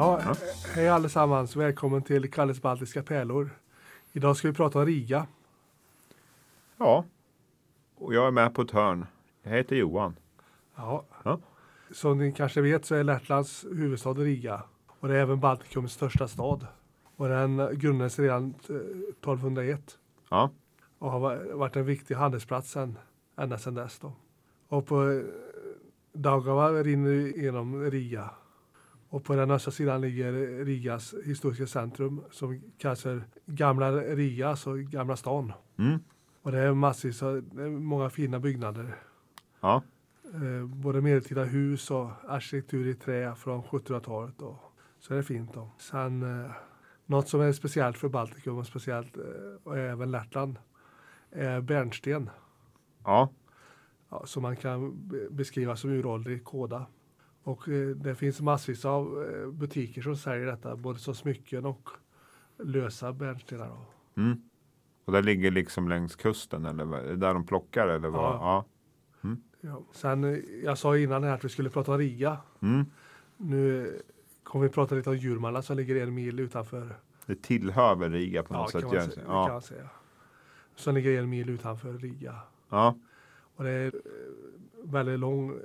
[0.00, 0.20] Ja,
[0.74, 1.56] hej allesammans.
[1.56, 3.50] Välkommen till Kalles Baltiska pärlor.
[4.12, 5.26] Idag ska vi prata om Riga.
[6.76, 7.04] Ja,
[7.96, 9.06] och jag är med på ett hörn.
[9.42, 10.16] Jag heter Johan.
[10.76, 11.04] Ja.
[11.24, 11.40] Ja.
[11.92, 14.62] Som ni kanske vet så är Lettlands huvudstad Riga.
[15.00, 16.66] Och det är även Baltikums största stad.
[17.16, 19.98] Och den grundades redan eh, 1201
[20.30, 20.50] Ja,
[20.98, 22.98] och har va- varit en viktig handelsplats sen,
[23.36, 23.98] ända sedan dess.
[23.98, 24.12] Då.
[24.68, 25.22] Och på eh,
[26.12, 28.30] Daugava rinner genom Riga.
[29.12, 30.32] Och på den östra sidan ligger
[30.64, 35.52] Rigas historiska centrum som kallas för Gamla Riga, alltså Gamla stan.
[35.78, 35.98] mm.
[36.42, 38.96] Och det är massvis av, det många fina byggnader.
[39.60, 39.82] ja,
[40.34, 44.42] Eh, både medeltida hus och arkitektur i trä från 1700-talet.
[44.42, 44.56] Och,
[44.98, 45.54] så det är fint.
[45.54, 45.70] Då.
[45.78, 46.50] Sen eh,
[47.06, 49.22] något som är speciellt för Baltikum och speciellt eh,
[49.62, 50.58] och även Lettland
[51.30, 52.30] är bärnsten.
[53.04, 53.30] ja,
[54.10, 56.86] Ja, som man kan be- beskriva som uråldrig kåda.
[57.42, 61.88] Och eh, det finns massvis av eh, butiker som säljer detta både som smycken och
[62.58, 63.70] lösa bärnstenar.
[64.16, 64.42] Mm.
[65.04, 68.34] Och det ligger liksom längs kusten eller där de plockar eller vad?
[68.34, 68.64] Ja.
[69.22, 69.36] Ja.
[69.60, 69.82] Ja.
[69.92, 72.36] Sen, eh, jag sa innan här att vi skulle prata om Riga.
[72.62, 72.86] Mm.
[73.36, 73.92] Nu
[74.42, 76.96] kommer vi prata lite om Jurmala som ligger en mil utanför.
[77.26, 78.92] Det tillhör väl Riga på Ja, något kan sätt?
[78.92, 79.48] gör säga, det kan Ja.
[79.48, 79.88] man säga.
[80.74, 82.36] Som ligger en mil utanför Riga.
[82.68, 82.94] Ja.
[83.56, 83.92] Och det är
[84.82, 85.58] väldigt lång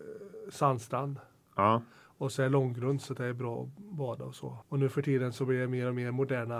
[0.49, 1.19] sandstrand.
[1.55, 1.81] Ja.
[2.17, 4.57] Och så är långgrund så det är bra att bada och så.
[4.69, 6.57] Och nu för tiden så blir det mer och mer moderna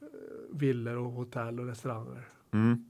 [0.00, 0.06] eh,
[0.52, 2.28] villor och hotell och restauranger.
[2.52, 2.84] Mm.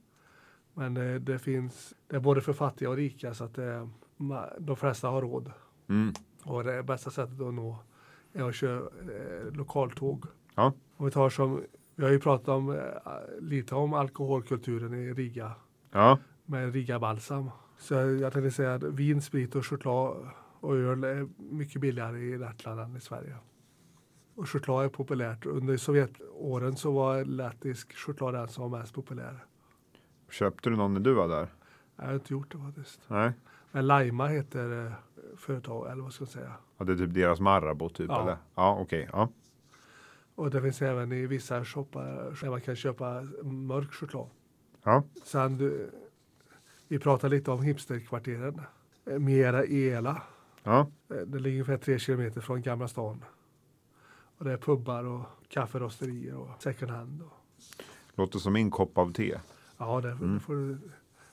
[0.75, 4.53] Men det, det finns, det är både för fattiga och rika så att det, ma-
[4.59, 5.53] de flesta har råd.
[5.89, 6.13] Mm.
[6.45, 7.79] Och det bästa sättet att nå
[8.33, 10.25] är att köra eh, lokaltåg.
[10.55, 10.73] Ja.
[10.97, 11.63] Om vi tar som,
[11.95, 12.81] vi har ju pratat om, eh,
[13.41, 15.53] lite om alkoholkulturen i Riga
[15.91, 16.19] Ja.
[16.47, 17.51] med Riga Balsam.
[17.79, 20.29] Så jag tänkte säga att vin, sprit och choklad
[20.65, 23.37] och öl är mycket billigare i Lettland än i Sverige.
[24.35, 25.47] Och choklad är populärt.
[25.47, 29.45] Under Sovjetåren så var lettisk choklad den som var mest populär.
[30.31, 31.49] Köpte du någon när du var där?
[31.97, 33.01] Jag har inte gjort det faktiskt.
[33.09, 33.33] Nej.
[33.73, 34.93] Men Laima heter eh,
[35.37, 36.53] företag, eller vad ska jag säga.
[36.79, 38.23] Ja, det är typ deras Marabou typ Ja.
[38.23, 38.37] eller?
[38.55, 39.09] Ja, okej.
[39.13, 39.29] Ja.
[40.35, 44.29] Och det finns även i vissa shoppar där man kan köpa mörk choklad.
[44.83, 45.03] Ja.
[45.25, 45.59] Sen,
[46.89, 48.61] vi pratade lite om hipsterkvarteren.
[49.05, 50.23] Mera Ela.
[50.65, 50.87] Ja.
[51.11, 53.25] Eh, Det ligger ungefär tre kilometer från Gamla stan.
[54.39, 57.23] Och det är pubbar och kafferosterier och second hand.
[57.23, 57.33] Och,
[58.15, 59.39] Låter som min kopp av te.
[59.79, 60.35] ja, det, Mm.
[60.35, 60.79] det får du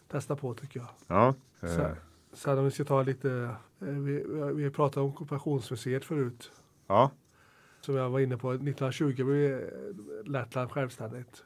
[0.08, 0.90] testa på tycker jag.
[1.08, 1.34] Ja.
[1.60, 1.92] Så- Eh,
[2.34, 4.24] Sen om vi ska ta lite, eh, vi,
[4.56, 6.52] vi pratade om ockupationsmuseet förut.
[6.88, 7.12] ja.
[7.82, 9.70] Som jag var inne på, 1920 blev
[10.26, 11.44] Lettland självständigt.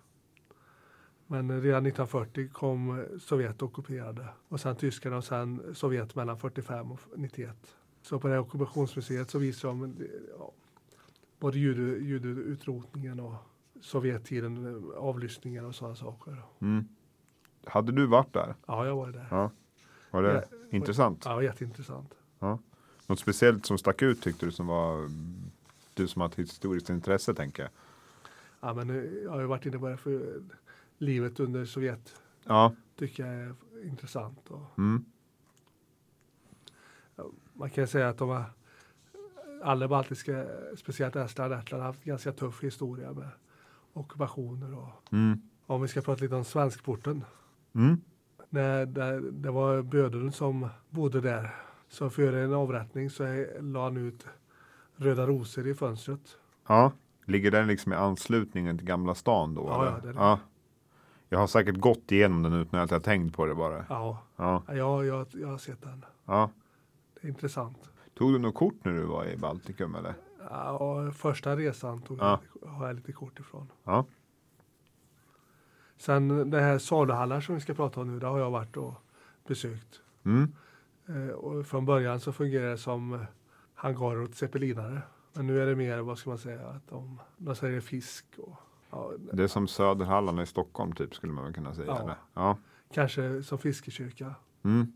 [1.27, 4.27] Men redan 1940 kom Sovjet och ockuperade.
[4.47, 7.75] Och sen tyskarna och sen Sovjet mellan 45 och 91.
[8.01, 9.95] Så på det här ockupationsmuseet så visar de
[10.39, 10.51] ja,
[11.39, 13.33] både jude, judeutrotningen och
[13.81, 16.37] Sovjettiden, avlyssningar och sådana saker.
[16.59, 16.87] Mm.
[17.65, 18.55] Hade du varit där?
[18.65, 19.27] Ja, jag var där.
[19.31, 19.51] Ja.
[20.11, 21.21] Var det Ja, intressant?
[21.25, 22.13] Ja, jätteintressant.
[23.07, 25.09] Något speciellt som stack ut tyckte du som var
[25.93, 27.71] du som har ett historiskt intresse tänker jag.
[28.59, 30.41] Ja, men eh, jag har ju varit inne på det för
[30.97, 32.73] livet under Sovjet Ja.
[32.95, 34.49] tycker jag är intressant.
[34.49, 35.05] Och Mm.
[37.53, 38.43] man kan säga att de har,
[39.63, 40.45] alla baltiska,
[40.77, 43.29] speciellt Estland och Lettland, har haft ganska tuff historia med
[43.93, 44.73] ockupationer.
[44.77, 45.41] Och, Mm.
[45.65, 47.23] om vi ska prata lite om Svenskporten.
[47.75, 48.01] Mm.
[48.49, 51.55] När det, det var bödeln som bodde där.
[51.87, 54.27] Så före en avrättning så är- la han ut
[54.95, 56.37] röda rosor i fönstret.
[56.67, 56.91] Ja.
[57.25, 59.65] Ligger den liksom i anslutningen till Gamla stan då?
[59.67, 59.91] Ja, eller?
[59.91, 60.19] ja, det är det.
[60.19, 60.39] ja.
[61.29, 63.85] Jag har säkert gått igenom den utan att jag tänkt på det bara.
[63.89, 64.63] Ja, Ja.
[64.67, 66.05] jag, jag, jag har sett den.
[66.25, 66.49] ja.
[67.21, 67.89] Det är intressant.
[68.13, 70.13] Tog du något kort när du var i Baltikum eller?
[70.49, 72.39] Ja, första resan tog Ja.
[72.61, 73.71] jag, har jag lite kort ifrån.
[73.83, 74.05] Ja.
[75.97, 78.93] Sen det här saluhallar som vi ska prata om nu, det har jag varit och
[79.47, 80.01] besökt.
[80.25, 80.53] Mm.
[81.07, 83.25] Eh, och från början så fungerar det som
[83.73, 85.01] hangarer åt zeppelinare.
[85.33, 88.55] Men nu är det mer, vad ska man säga, att de, de säljer fisk och
[88.91, 91.87] ja, Det är som Söderhallarna i Stockholm typ skulle man väl kunna säga.
[91.87, 92.15] Ja.
[92.33, 92.57] Ja.
[92.93, 94.35] kanske som fiskekyrka.
[94.63, 94.93] Mm.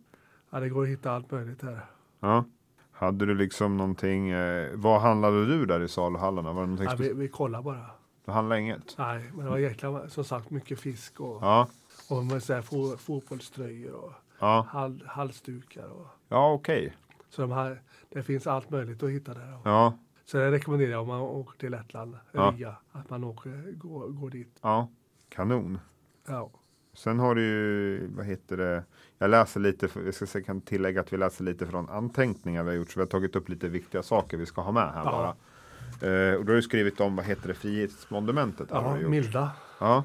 [0.49, 1.85] Ja, det går att hitta allt möjligt här.
[2.19, 2.43] ja.
[2.91, 6.53] Hade du liksom någonting, eh, vad handlade du där i saluhallarna?
[6.53, 7.85] Var det någonting Ja, vi, vi kollar bara.
[8.25, 8.95] Du handlade inget?
[8.97, 11.67] Nej, men det var jäkla, som sagt mycket fisk och, Ja.
[12.09, 15.87] och med så här fo, fotbollströjor och Ja, hal, halsdukar.
[15.89, 16.95] Och, ja okej.
[17.29, 19.59] så de här, det finns allt möjligt att hitta där.
[19.63, 19.93] Ja,
[20.31, 22.53] Så det rekommenderar jag om man åker till Lettland, Ja.
[22.55, 24.57] Riga, att man åker, går, går dit.
[24.61, 24.89] ja.
[25.29, 25.79] Kanon.
[26.27, 26.51] Ja.
[26.93, 28.83] Sen har du ju, vad heter det,
[29.17, 32.69] jag läser lite, jag ska säga, kan tillägga att vi läser lite från anteckningar vi
[32.69, 35.03] har gjort, så vi har tagit upp lite viktiga saker vi ska ha med här
[35.05, 35.11] Ja.
[35.11, 36.29] bara.
[36.29, 38.67] Eh, och då har du skrivit om, vad heter det, Frihetsmonumentet?
[38.71, 38.97] Ja.
[38.97, 39.51] Milda.
[39.79, 40.03] Ja.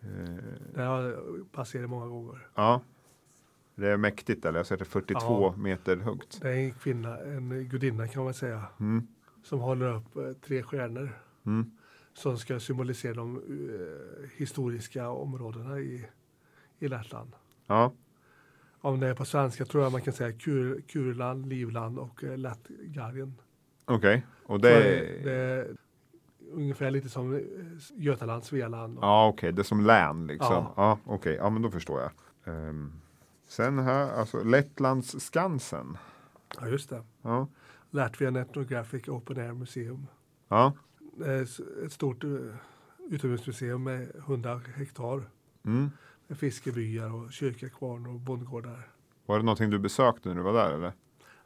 [0.00, 0.08] Eh,
[0.74, 2.48] Det har jag passerat många gånger.
[2.54, 2.80] ja.
[3.74, 4.58] Det är mäktigt eller?
[4.58, 5.54] Jag har sett det 42 Ja.
[5.62, 6.38] meter högt.
[6.42, 9.06] Det är en kvinna, en gudinna kan man säga, Mm.
[9.48, 11.10] Som håller upp eh, tre stjärnor
[11.46, 11.70] Mm.
[12.14, 16.06] som ska symbolisera de eh, historiska områdena i,
[16.78, 17.32] i Lettland.
[17.66, 17.92] Ja.
[18.80, 22.38] Om det är på svenska tror jag man kan säga Kur, Kurland, Livland och eh,
[22.38, 23.34] Lättgarden.
[23.84, 24.26] Okej.
[24.46, 25.76] Och Så det, det är
[26.52, 27.40] ungefär lite som eh,
[27.96, 28.98] Götaland, Svealand.
[28.98, 30.52] Och, Ja, okej, det är som län liksom.
[30.54, 30.98] Ja, Ja.
[31.04, 32.10] okej, ja men då förstår jag.
[32.68, 32.92] Ehm,
[33.48, 35.98] sen här, alltså Lettlands Skansen.
[36.60, 37.02] ja, just det.
[37.22, 37.48] Ja,
[37.90, 40.06] Latvian Ethnographic Open Air Museum.
[40.48, 40.72] ja,
[41.42, 42.30] s- ett stort eh,
[43.10, 45.22] utomhusmuseum med 100 hektar.
[45.64, 45.90] mm.
[46.28, 48.88] Med fiskebyar och kyrkakvarn och bondgårdar.
[49.26, 50.92] Var det någonting du besökte när du var där eller?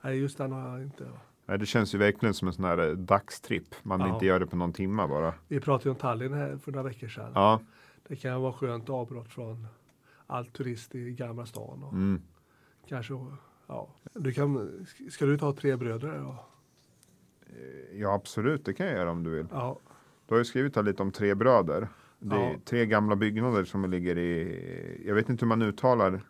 [0.03, 1.09] Nej, just den har jag inte.
[1.47, 3.75] Nej, det känns ju verkligen som en sån här eh, dagstripp.
[3.83, 4.15] Man Ja.
[4.15, 5.35] inte gör det på någon timma bara.
[5.49, 7.33] Vi pratade ju om Tallinn här för några veckor sedan.
[7.35, 7.61] Ja,
[8.09, 9.67] Det kan vara skönt avbrott från
[10.27, 11.83] all turist i Gamla stan.
[11.83, 12.23] Och mm.
[12.89, 13.15] kanske,
[13.71, 13.89] ja.
[14.15, 16.19] du kan, ska du ta tre bröder?
[16.19, 16.45] då?
[17.93, 19.47] ja absolut, det kan jag göra om du vill.
[19.53, 19.79] Ja,
[20.27, 21.89] Du har ju skrivit här lite om tre bröder.
[22.19, 22.57] Det är Ja.
[22.65, 26.21] tre gamla byggnader som ligger i, jag vet inte hur man uttalar.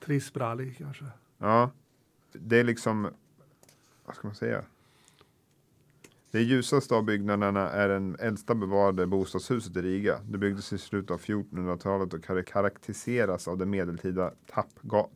[0.00, 1.04] Trisbrali kanske.
[1.38, 1.70] Ja,
[2.32, 3.08] det är liksom,
[4.04, 4.64] vad ska man säga?
[6.30, 10.20] Det ljusaste av byggnaderna är den äldsta bevarade bostadshuset i Riga.
[10.28, 14.32] Det byggdes i slutet av 1400-talet och kar- karaktäriseras av den medeltida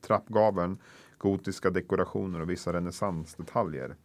[0.01, 0.79] trappgaveln,
[1.21, 3.97] gotiska dekorationer och vissa renässansdetaljer.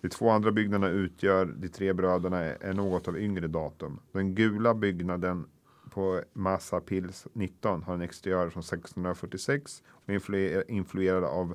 [0.00, 4.00] De två andra byggnaderna utgör de tre bröderna är är något av yngre datum.
[4.12, 5.46] Den gula byggnaden
[5.90, 11.54] på Massa Pils 19 har en exteriör från 1646 och influ- influerad av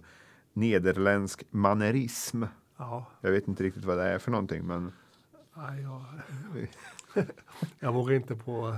[0.53, 2.43] nederländsk manerism.
[2.77, 4.91] Ja, Jag vet inte riktigt vad det är för någonting, men
[5.53, 6.05] nej, jag,
[7.79, 8.77] jag vågar inte på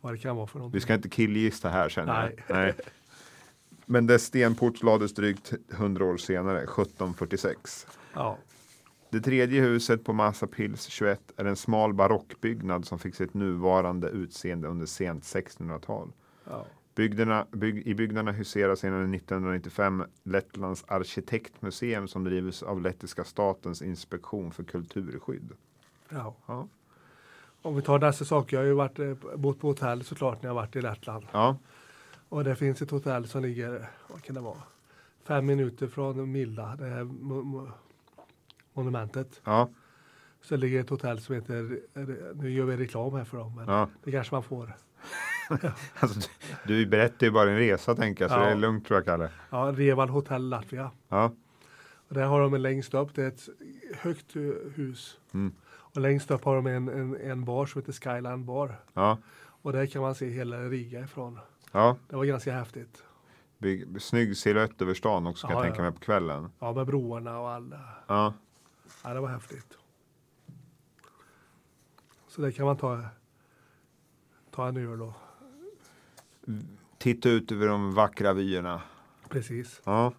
[0.00, 0.76] vad det kan vara för någonting.
[0.76, 2.44] vi ska inte killgissa här känner Nej.
[2.48, 2.56] jag.
[2.56, 2.74] Nej.
[3.86, 7.86] Men dess stenport lades drygt 100 år senare, 1746.
[8.14, 8.38] Ja,
[9.10, 14.08] Det tredje huset på Massa Pils 21 är en smal barockbyggnad som fick sitt nuvarande
[14.08, 16.12] utseende under sent 1600-tal.
[16.44, 23.82] ja, Byggnaderna, bygg, I byggnaderna huserar sedan 1995 Lettlands arkitektmuseum som drivs av lettiska statens
[23.82, 25.52] inspektion för kulturskydd.
[26.08, 26.34] ja.
[26.46, 26.68] Ja.
[27.64, 28.56] Om vi tar dessa saker.
[28.56, 31.24] Jag har ju varit, eh, bott på hotell såklart när jag varit i Lettland.
[31.32, 31.56] Ja,
[32.32, 34.56] Och det finns ett hotell som ligger, vad kan det vara,
[35.24, 37.70] fem minuter från Milda, det här mo- mo-
[38.72, 39.40] monumentet.
[39.44, 39.68] ja,
[40.42, 41.80] Så ligger ett hotell som heter,
[42.34, 43.88] nu gör vi reklam här för dem, men ja.
[44.04, 44.72] det kanske man får.
[45.98, 46.30] Alltså,
[46.66, 48.44] du, berättar ju bara en resa tänker jag, så Ja.
[48.44, 49.30] det är lugnt tror jag Kalle.
[49.50, 50.90] Ja, Reval Hotel Latvia.
[51.08, 51.32] Ja,
[52.08, 53.48] Och där har de en längst upp, det är ett
[53.96, 54.36] högt
[54.74, 55.18] hus.
[55.34, 55.52] Mm.
[55.68, 58.80] Och längst upp har de en, en, en bar som heter Skyline Bar.
[58.94, 59.18] ja,
[59.62, 61.38] Och där kan man se hela Riga ifrån.
[61.72, 61.96] Ja.
[62.08, 63.02] Det var ganska häftigt.
[63.58, 65.90] Bygg, snygg silhuett över stan också kan Ja, jag tänka ja.
[65.90, 66.50] mig på kvällen.
[66.58, 67.80] Ja, med broarna och alla.
[68.06, 68.34] Ja,
[69.04, 69.78] Ja, det var häftigt.
[72.28, 73.00] Så det kan man ta,
[74.50, 75.14] ta en öl då.
[76.98, 78.82] titta ut över de vackra vyerna.
[79.28, 79.80] Precis.
[79.84, 80.12] Ja,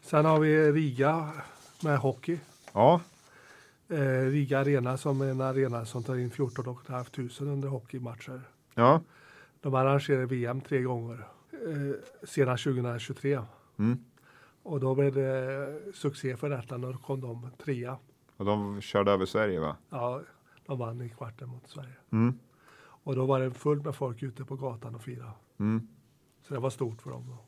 [0.00, 1.32] Sen har vi Riga
[1.82, 2.38] med hockey.
[2.72, 3.00] ja,
[3.88, 8.40] Eh, Riga Arena som är en arena som tar in 14 500 under hockeymatcher.
[8.74, 9.00] ja.
[9.66, 11.28] De arrangerar VM tre gånger.
[11.52, 13.40] Eh, senast 2023.
[13.78, 14.04] Mm.
[14.62, 17.98] Och då blev det succé för Lettland och då kom de trea.
[18.36, 19.76] Och de körde över Sverige va?
[19.90, 20.22] Ja,
[20.66, 21.96] de vann i kvarten mot Sverige.
[22.12, 22.38] Mm.
[22.78, 25.32] Och då var det fullt med folk ute på gatan och fira.
[25.58, 25.88] Mm.
[26.42, 27.24] Så det var stort för dem.
[27.28, 27.38] Då.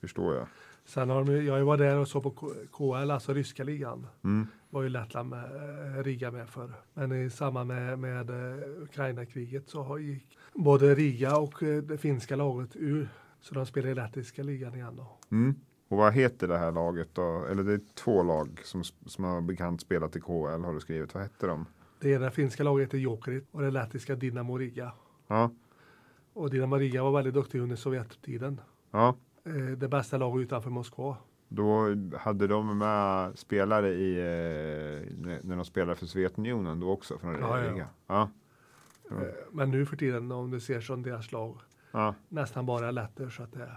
[0.00, 0.46] Förstår jag.
[0.88, 4.06] Sen har de, jag var där och såg på KL, alltså ryska ligan.
[4.24, 4.46] Mm.
[4.70, 6.72] var ju Lettland med, eh, Riga med för.
[6.94, 12.36] Men i samband med, med eh, Ukraina-kriget så gick både Riga och eh, det finska
[12.36, 13.08] laget ur.
[13.40, 15.18] Så de spelar i lettiska ligan igen då.
[15.30, 15.54] Mm.
[15.88, 17.46] Och vad heter det här laget då?
[17.50, 21.14] Eller det är två lag som, som har bekant spelat i KL har du skrivit.
[21.14, 21.66] Vad hette de?
[22.00, 24.92] Det ena finska laget heter Jokerit och det lettiska Dinamo Riga.
[25.26, 25.50] Ja,
[26.32, 28.60] Och Dinamo Riga var väldigt duktig under Sovjettiden.
[28.90, 29.16] ja.
[29.48, 31.16] Eh, Det bästa laget utanför Moskva.
[31.48, 37.34] Då hade de med spelare i, eh, när- de spelade för Sovjetunionen då också från
[37.40, 37.86] Ja, ja.
[38.06, 38.28] Ja.
[39.10, 41.56] Eh, Men nu för tiden om du ser som deras lag
[41.92, 43.70] ja, nästan bara letter så att det,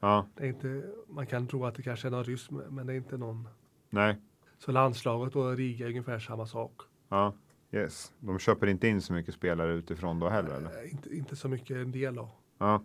[0.00, 2.92] ja, det är inte, man kan tro att det kanske är någon ryss men det
[2.92, 3.48] är inte någon.
[3.90, 4.16] nej,
[4.58, 6.80] Så landslaget och Riga är ungefär samma sak.
[7.08, 7.32] ja,
[7.72, 8.12] yes.
[8.20, 10.90] De köper inte in så mycket spelare utifrån då heller eller?
[10.92, 12.28] Inte, inte så mycket en del av.
[12.58, 12.82] Ja.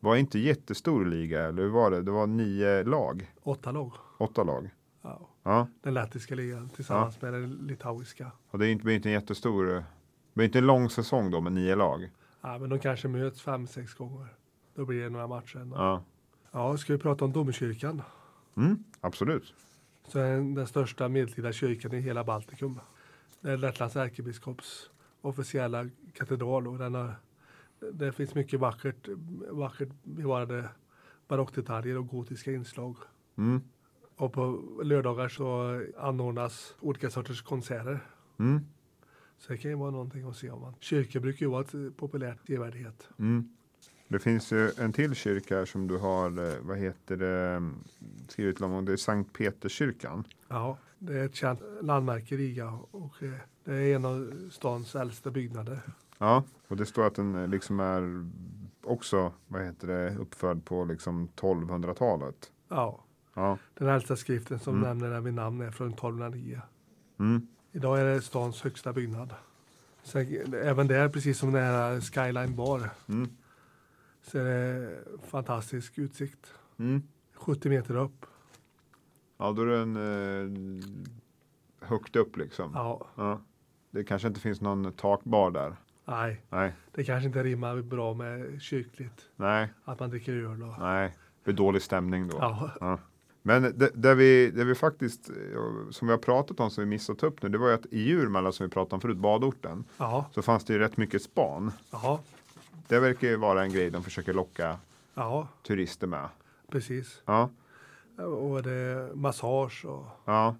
[0.00, 2.02] Var inte jättestor liga eller hur var det?
[2.02, 3.92] Det var nio lag, Åtta lag.
[4.18, 4.70] åtta lag.
[5.02, 5.28] Ja.
[5.42, 8.32] Ja, Den lettiska ligan tillsammans med den litauiska.
[8.50, 9.84] och det är inte, blir inte en jättestor, det
[10.34, 12.10] blir inte en lång säsong då med nio lag.
[12.40, 14.26] Ja, men de kanske möts fem, sex gånger.
[14.74, 15.56] Då blir det några matcher.
[15.58, 15.76] ändå.
[15.76, 16.02] Ja,
[16.52, 18.02] Ja, ska vi prata om domkyrkan?
[18.56, 19.54] mm, absolut.
[20.08, 22.80] Så den, den största medeltida kyrkan i hela Baltikum.
[23.40, 27.14] Det är Lettlands ärkebiskops officiella katedral och den har,
[27.92, 29.08] det finns mycket vackert,
[29.50, 30.68] vackert bevarade
[31.28, 32.96] barockdetaljer och gotiska inslag.
[33.36, 33.60] Mm,
[34.16, 38.00] Och på lördagar så anordnas olika sorters konserter.
[38.38, 38.60] mm,
[39.38, 40.74] Så det kan ju vara någonting att se om man.
[40.80, 43.08] Kyrkor brukar ju vara ett populärt sevärdhet.
[43.18, 43.48] mm.
[44.08, 47.74] Det finns ju en till kyrka här som du har, eh, vad heter det, mm,
[48.28, 50.24] skrivit om, det är Sankt Peterskyrkan.
[50.48, 53.32] Ja, det är ett känt landmärke i Riga och eh,
[53.64, 55.80] det är en av stans äldsta byggnader.
[56.18, 58.30] Ja, och det står att den eh, liksom är
[58.84, 62.52] också, vad heter det, uppförd på liksom 1200-talet.
[62.68, 63.02] Ja,
[63.34, 64.88] Ja, den äldsta skriften som Mm.
[64.88, 66.60] nämner den vid namn är från 1209.
[67.18, 69.34] mm, Idag är det stans högsta byggnad.
[70.02, 73.28] Sen, även där, precis som den här Skyline Bar, mm,
[74.22, 76.54] så är det fantastisk utsikt.
[76.78, 77.02] mm.
[77.34, 78.26] 70 meter upp.
[79.38, 82.70] Ja, då är den eh, högt upp liksom.
[82.74, 83.40] Ja, Ja.
[83.90, 85.76] Det kanske inte finns någon takbar där.
[86.08, 89.28] Nej, Nej, det kanske inte rimmar bra med kyrkligt.
[89.36, 90.74] nej, Att man dricker öl och...
[90.78, 91.08] nej.
[91.44, 92.36] Det blir dålig stämning då.
[92.80, 92.98] Ja,
[93.42, 95.30] Men det, där, vi, där vi faktiskt,
[95.90, 97.98] som vi har pratat om, som vi missat upp nu, det var ju att i
[97.98, 101.72] Djurmalla som vi pratade om förut, badorten, ja, så fanns det ju rätt mycket span.
[101.90, 102.20] ja,
[102.88, 104.76] Det verkar ju vara en grej de försöker locka
[105.14, 106.28] ja, turister med.
[106.68, 107.22] precis.
[107.26, 107.50] Ja,
[108.16, 110.56] Och det är massage och ja,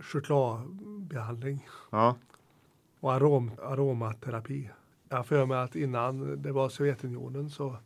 [0.00, 2.16] chokladbehandling ja,
[3.02, 4.70] och arom, aromaterapi.
[5.08, 7.76] Jag har för mig att innan det var Sovjetunionen så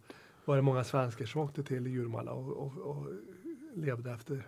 [0.45, 3.07] var det många svenskar som åkte till Djurmalla och, och, och
[3.75, 4.47] levde efter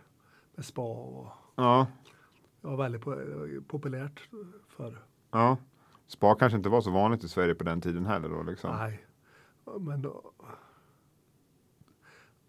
[0.55, 1.87] med spa och ja,
[2.61, 4.29] det var väldigt po- populärt
[4.69, 4.99] förr.
[5.31, 5.57] ja.
[6.07, 8.77] Spa kanske inte var så vanligt i Sverige på den tiden heller då liksom.
[8.77, 9.07] Nej,
[9.81, 10.33] men då,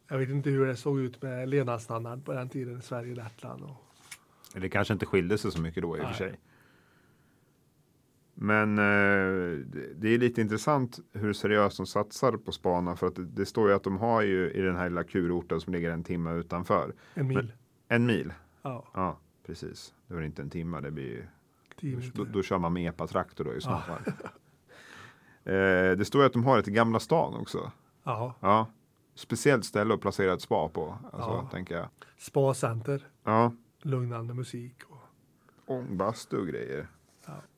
[0.07, 3.17] jag vet inte hur det såg ut med levnadsstandard på den tiden i Sverige och
[3.17, 3.63] Lettland.
[3.63, 3.75] Och,
[4.61, 6.39] Det kanske inte skilde sig så mycket då i och för sig.
[8.41, 9.65] Men eh,
[9.95, 13.69] det- är lite intressant hur seriöst de satsar på Spana för att det, det står
[13.69, 16.93] ju att de har ju i den här lilla kurorten som ligger en timme utanför
[17.13, 17.53] en mil.
[17.87, 18.33] en mil.
[18.61, 19.93] Ja, Ja, precis.
[20.07, 21.25] Det var inte en timme, det blir
[21.81, 23.79] ju, då, då kör man med epatraktor då i så Ja.
[23.79, 24.01] fall.
[25.53, 27.71] eh, det står ju att de har ett i Gamla stan också.
[28.03, 28.67] Ja, Ja,
[29.15, 31.49] speciellt ställe att placera ett spa på, alltså, Ja.
[31.51, 31.87] tänker jag.
[32.17, 34.75] spacenter, Ja, lugnande musik.
[34.89, 34.97] Och,
[35.75, 36.87] ångbastu och grejer.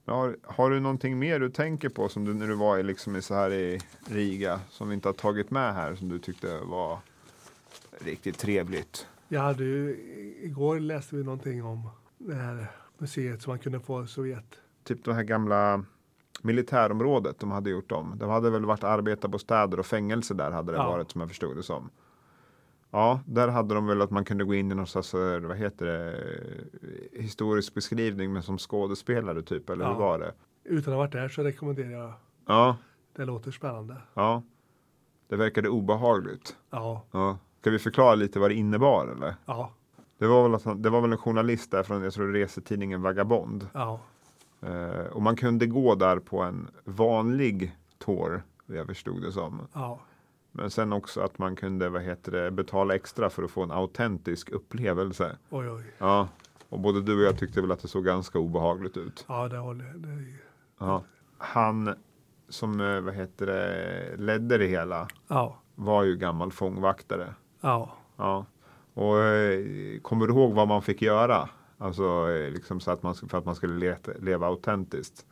[0.05, 0.13] Ja.
[0.13, 3.15] Har, har du någonting mer du tänker på som du när du var i, liksom,
[3.15, 6.59] i så här i Riga som vi inte har tagit med här som du tyckte
[6.59, 6.99] var
[7.99, 9.07] riktigt trevligt?
[9.27, 9.89] jag hade ju,
[10.41, 14.55] igår läste vi någonting om det här museet som man kunde få i Sovjet.
[14.83, 15.83] Typ det här gamla
[16.41, 18.15] militärområdet de hade gjort om.
[18.19, 20.89] Det hade väl varit arbetarbostäder och fängelse där hade det Ja.
[20.91, 21.89] varit som jag förstod det som.
[22.91, 25.57] Ja, där hade de väl att man kunde gå in i någon slags, eh, vad
[25.57, 26.23] heter det,
[27.21, 29.97] historisk beskrivning men som skådespelare typ, eller hur Ja.
[29.99, 30.33] var det?
[30.63, 32.13] Utan att ha varit där så rekommenderar jag.
[32.45, 32.77] Ja,
[33.15, 33.95] Det låter spännande.
[34.13, 34.43] ja.
[35.27, 36.55] Det verkade obehagligt.
[36.69, 37.37] Ja, Ja.
[37.61, 39.35] Ska vi förklara lite vad det innebar eller?
[39.45, 39.71] ja,
[40.17, 43.67] Det var väl, att det var väl en journalist där från jag tror resetidningen Vagabond.
[43.73, 43.99] ja,
[44.63, 49.61] Eh, och man kunde gå där på en vanlig tour, jag förstod det som.
[49.73, 49.99] ja,
[50.51, 53.71] Men sen också att man kunde vad heter det, betala extra för att få en
[53.71, 55.37] autentisk upplevelse.
[55.49, 55.83] oj, oj.
[55.97, 56.27] Ja.
[56.69, 59.25] Och både du och jag tyckte väl att det såg ganska obehagligt ut.
[59.27, 59.93] Ja, det håller.
[59.95, 60.37] Det, är-
[60.79, 61.03] Ja.
[61.37, 61.95] Han
[62.49, 67.33] som eh, vad heter det, ledde det hela ja, var ju gammal fångvaktare.
[67.61, 68.45] ja, Ja.
[68.93, 71.49] Och eh, kommer du ihåg vad man fick göra?
[71.77, 75.25] Alltså eh, liksom så att man, för att man skulle leta, leva autentiskt.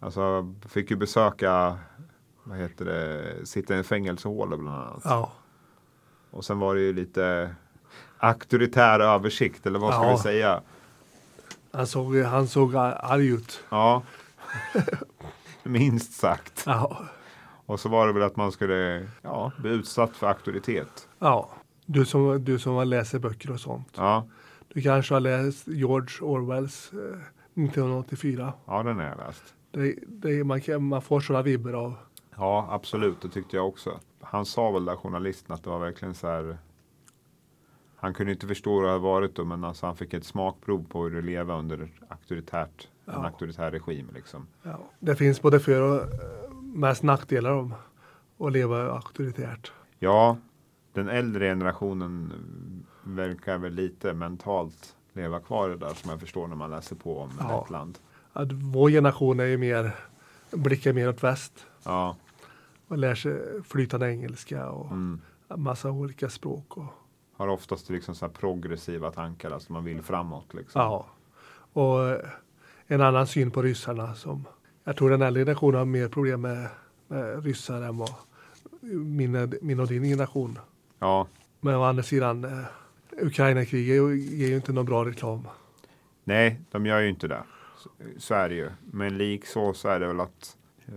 [0.00, 1.78] Alltså fick ju besöka,
[2.46, 5.00] vad heter det, sitta i en fängelsehåla bland annat.
[5.04, 5.32] ja,
[6.30, 7.54] Och sen var det ju lite
[8.18, 10.10] auktoritär översikt eller vad ska Ja.
[10.12, 10.62] vi säga?
[11.72, 13.60] Han såg, han såg arg ut.
[13.70, 14.02] Ja.
[15.62, 16.62] Minst sagt.
[16.66, 16.98] Ja,
[17.66, 21.08] Och så var det väl att man skulle ja, bli utsatt för auktoritet.
[21.18, 21.50] ja.
[21.88, 23.88] Du som, du som läser böcker och sånt.
[23.96, 24.26] Ja,
[24.68, 26.98] Du kanske har läst George Orwells eh,
[27.64, 28.52] 1984.
[28.66, 29.42] ja den har jag läst.
[29.70, 31.94] Det, det, man, kan, man får sådana vibbar av.
[32.36, 33.20] Ja, absolut.
[33.20, 34.00] Det tyckte jag också.
[34.20, 36.58] Han sa väl där journalisten att det var verkligen så här.
[37.96, 40.86] Han kunde inte förstå hur det hade varit då, men alltså han fick ett smakprov
[40.88, 43.24] på hur det leva under auktoritärt, en Ja.
[43.26, 44.08] auktoritär regim.
[44.14, 44.46] Liksom.
[44.62, 44.78] Ja.
[44.98, 47.74] Det finns både för och eh, mest nackdelar om
[48.38, 49.72] att leva auktoritärt.
[49.98, 50.36] Ja,
[50.92, 52.32] den äldre generationen
[53.02, 57.18] verkar väl lite mentalt leva kvar det där som jag förstår när man läser på
[57.18, 57.60] om Ja.
[57.60, 57.98] Lettland.
[58.32, 59.94] Att vår generation är ju mer,
[60.50, 62.16] blickar mer åt väst Ja,
[62.88, 65.20] och lär sig flytande engelska och mm.
[65.56, 66.76] massa olika språk.
[66.76, 66.92] Och,
[67.36, 70.54] Har oftast liksom så progressiva tankar, alltså man vill framåt.
[70.54, 70.80] Liksom.
[70.80, 71.06] ja.
[71.72, 72.28] och eh,
[72.86, 74.44] en annan syn på ryssarna som
[74.84, 76.68] jag tror den äldre generationen har mer problem med,
[77.08, 78.10] med ryssar än vad
[78.90, 80.58] min, min och din generation.
[80.98, 81.26] ja,
[81.60, 82.64] Men å andra sidan, eh,
[83.22, 83.96] Ukraina-kriget
[84.32, 85.48] ger ju inte någon bra reklam.
[86.24, 87.42] nej, de gör ju inte det.
[87.76, 88.70] Så, så är det ju.
[88.80, 90.94] Men lik så, så är det väl att, eh,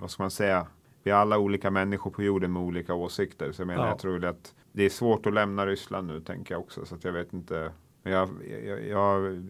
[0.00, 0.66] vad ska man säga,
[1.02, 3.52] vi är alla olika människor på jorden med olika åsikter.
[3.52, 3.88] Så jag menar, Ja.
[3.90, 6.84] jag tror att det är svårt att lämna Ryssland nu, tänker jag också.
[6.86, 7.72] Så jag vet inte.
[8.02, 8.28] Men jag,
[8.64, 9.42] jag, jag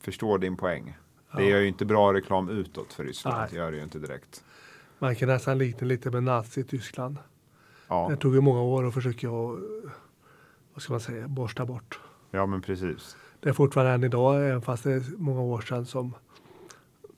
[0.00, 0.98] förstår din poäng.
[1.36, 1.48] Det Ja.
[1.50, 3.36] gör ju inte bra reklam utåt för Ryssland.
[3.36, 3.48] Nej.
[3.50, 4.44] Det gör det ju inte direkt.
[4.98, 7.16] Man kan nästan likna lite med Nazi-Tyskland.
[7.88, 9.58] Ja, Det tog ju många år att försöka, att,
[10.74, 12.00] vad ska man säga, borsta bort.
[12.30, 13.16] ja men precis.
[13.40, 16.14] Det är fortfarande än idag, även fast det är många år sedan som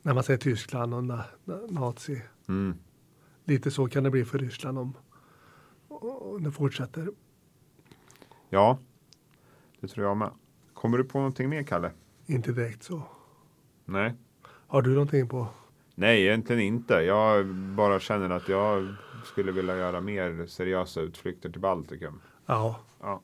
[0.03, 2.23] när man säger Tyskland och na, na, nazi.
[2.49, 2.79] Mm.
[3.45, 4.95] Lite så kan det bli för Ryssland om,
[5.89, 7.09] om det fortsätter.
[8.51, 8.79] Ja,
[9.81, 10.31] det tror jag med.
[10.75, 11.91] Kommer du på någonting mer, Kalle?
[12.27, 13.03] Inte direkt så.
[13.85, 14.15] Nej.
[14.67, 15.47] Har du någonting på?
[15.95, 16.95] Nej, egentligen inte.
[16.95, 22.21] Jag bara känner att jag skulle vilja göra mer seriösa utflykter till Baltikum.
[22.47, 22.81] Ja.
[23.01, 23.21] Ja.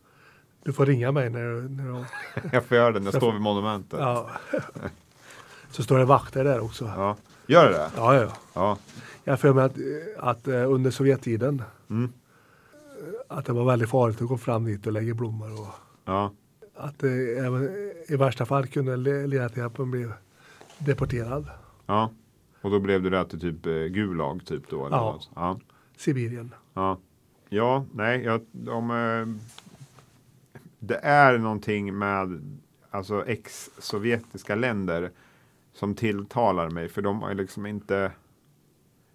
[0.63, 1.69] Du får ringa mig när du...
[1.69, 2.05] När du
[2.53, 4.01] Jag får göra det när jag står vid monumentet.
[4.01, 4.31] Ja.
[4.53, 4.61] ja.
[5.71, 6.85] så står det vakter där också.
[6.85, 7.17] Ja,
[7.51, 7.91] Gör det det?
[7.97, 8.15] ja.
[8.15, 8.33] ja.
[8.55, 8.79] Ja.
[9.25, 9.77] Jag har för mig att,
[10.19, 12.13] att eh, under Sovjettiden Mm.
[13.29, 15.61] att det var väldigt farligt att gå fram dit och lägga blommor.
[15.61, 15.69] Och
[16.05, 16.33] Ja.
[16.77, 17.69] att det även
[18.09, 20.13] i värsta fall kunde le- leda till att man blev
[20.79, 21.49] deporterad.
[21.87, 22.11] ja.
[22.63, 24.87] Och då blev det det till typ eh, Gulag typ då?
[24.87, 25.13] Eller Ja.
[25.13, 25.31] något?
[25.35, 25.61] ja.
[25.97, 26.55] Sibirien.
[26.75, 26.99] Ja,
[27.49, 28.35] ja nej, jag,
[28.91, 29.27] eh,
[30.79, 32.41] det är någonting med
[32.91, 35.11] alltså ex-sovjetiska länder
[35.73, 38.13] som tilltalar mig, för de är liksom inte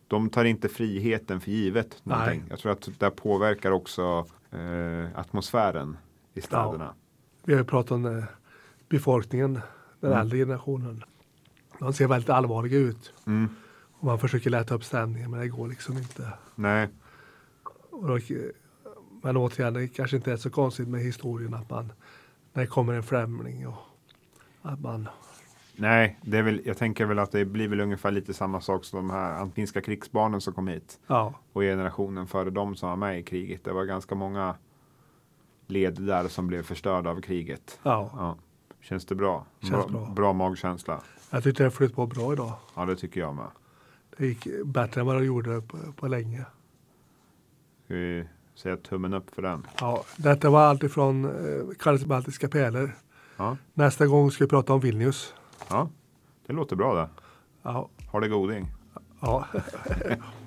[0.07, 1.99] de tar inte friheten för givet.
[2.03, 2.39] Någonting.
[2.39, 2.47] Nej.
[2.49, 5.97] Jag tror att det påverkar också eh, atmosfären
[6.33, 6.93] i städerna.
[7.43, 8.23] Vi har ju pratat om eh,
[8.89, 9.59] befolkningen,
[9.99, 10.21] den Mm.
[10.21, 11.03] äldre generationen.
[11.79, 13.13] De ser väldigt allvarliga ut.
[13.27, 13.49] Mm.
[13.91, 16.33] Och man försöker lätta upp stämningen men det går liksom inte.
[16.55, 16.89] Nej,
[17.91, 18.19] då,
[19.23, 21.91] men återigen, det kanske inte är så konstigt med historien att man,
[22.53, 23.77] när det kommer en främling och
[24.61, 25.09] att man,
[25.75, 28.85] nej det är väl, jag tänker väl att det blir väl ungefär lite samma sak
[28.85, 30.99] som de här antinska krigsbarnen som kom hit.
[31.07, 33.63] ja, och generationen före dem som var med i kriget.
[33.63, 34.55] Det var ganska många
[35.67, 37.79] led där som blev förstörda av kriget.
[37.83, 38.09] ja.
[38.13, 38.37] Ja.
[38.81, 39.45] Känns det bra?
[39.61, 40.13] Känns bra, bra.
[40.15, 41.01] bra magkänsla.
[41.31, 42.53] Jag tyckte det flöt på bra idag.
[42.75, 43.47] Ja, det tycker jag med.
[44.17, 46.45] Det gick bättre än vad det gjorde på, på länge.
[47.85, 49.67] Ska vi säga tummen upp för den?
[49.79, 52.91] Ja, detta var allt ifrån eh, Karls baltiska pärlor.
[53.37, 53.57] Ja.
[53.73, 55.33] Nästa gång ska vi prata om Vilnius.
[55.69, 55.87] Ja,
[56.47, 57.09] det låter bra det.
[57.63, 58.71] Ja, Ha det goding.
[59.21, 59.45] ja.